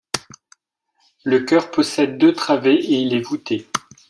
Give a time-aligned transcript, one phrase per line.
[1.25, 3.67] Le chœur possède deux travées et il est voûté.